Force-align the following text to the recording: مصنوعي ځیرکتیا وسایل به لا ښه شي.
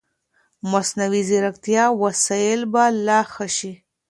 مصنوعي 0.71 1.21
ځیرکتیا 1.29 1.85
وسایل 2.03 2.61
به 2.73 2.83
لا 3.05 3.19
ښه 3.33 3.47
شي. 3.57 3.73